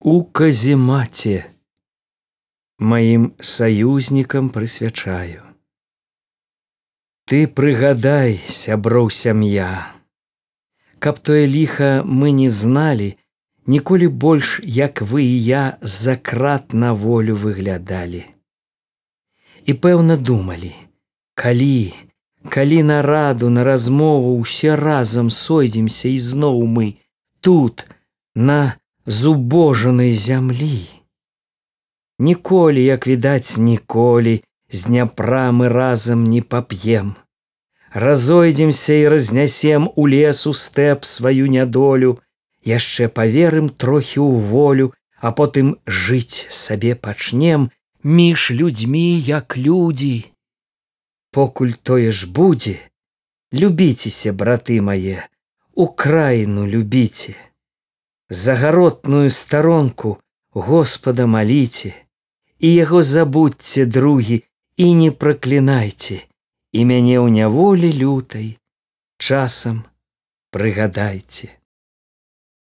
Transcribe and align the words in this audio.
У 0.00 0.22
каземаце 0.22 1.44
маім 2.78 3.34
саюзнікам 3.42 4.50
прысвячаю. 4.54 5.42
Ты 7.26 7.48
прыгадай, 7.50 8.38
сяброў 8.46 9.10
сям'я, 9.10 9.90
Каб 11.02 11.18
тое 11.18 11.46
ліха 11.50 12.06
мы 12.06 12.30
не 12.30 12.46
зналі, 12.50 13.18
ніколі 13.66 14.06
больш, 14.06 14.60
як 14.62 15.02
вы 15.02 15.26
і 15.26 15.44
я 15.44 15.78
за 15.82 16.14
крат 16.14 16.72
на 16.72 16.94
волю 16.94 17.34
выглядалі. 17.34 18.22
І 19.66 19.74
пэўна 19.74 20.16
думалі, 20.16 20.74
калі, 21.34 21.94
калі 22.46 22.82
на 22.82 23.02
раду 23.02 23.50
на 23.50 23.66
размову 23.66 24.38
ўсе 24.38 24.78
разам 24.78 25.30
сойдземся 25.30 26.06
і 26.08 26.18
зноў 26.18 26.66
мы 26.66 26.94
тут 27.42 27.82
на 28.34 28.78
зубожанай 29.08 30.14
зямлі. 30.14 30.86
Ніколі, 32.18 32.84
як 32.84 33.06
відаць, 33.06 33.56
ніколі 33.58 34.42
з 34.72 34.84
дняпра 34.84 35.48
мы 35.52 35.68
разам 35.68 36.28
не 36.28 36.42
пап'ем. 36.42 37.16
Разойдземся 37.92 38.92
і 38.92 39.08
разнясем 39.08 39.88
у 39.96 40.04
лесу 40.08 40.52
стэп 40.52 41.08
сваю 41.08 41.48
нядолю, 41.48 42.20
яшчэ 42.60 43.08
паверым 43.08 43.72
трохі 43.72 44.20
ў 44.20 44.44
волю, 44.52 44.92
а 45.16 45.32
потым 45.32 45.80
жыць 45.88 46.44
сабе 46.52 46.92
пачнем 46.94 47.72
між 48.04 48.50
людзьмі 48.50 49.20
як 49.20 49.56
людзі. 49.56 50.28
Покуль 51.32 51.80
тое 51.80 52.12
ж 52.12 52.28
будзе, 52.28 52.76
любіцеся, 53.56 54.36
браты 54.36 54.84
мае, 54.84 55.24
Украіну 55.72 56.66
любіце. 56.66 57.47
Загаротную 58.30 59.30
старонку 59.30 60.18
Господа 60.52 61.26
маліце, 61.26 61.94
і 62.58 62.74
яго 62.74 63.02
забудьце 63.02 63.86
другі 63.86 64.42
і 64.76 64.94
не 64.94 65.10
праклінайце, 65.10 66.20
і 66.72 66.84
мяне 66.84 67.16
ў 67.16 67.32
няволі 67.32 67.88
лютай, 67.88 68.58
часам 69.16 69.84
прыгадайце. 70.52 71.48